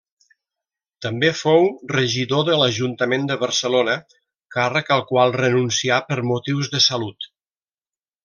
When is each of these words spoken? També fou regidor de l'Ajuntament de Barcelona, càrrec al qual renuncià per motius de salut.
També 1.05 1.27
fou 1.41 1.67
regidor 1.91 2.47
de 2.47 2.55
l'Ajuntament 2.61 3.27
de 3.31 3.37
Barcelona, 3.43 3.97
càrrec 4.57 4.91
al 4.97 5.05
qual 5.13 5.37
renuncià 5.45 6.01
per 6.09 6.19
motius 6.33 6.73
de 6.77 6.81
salut. 6.89 7.29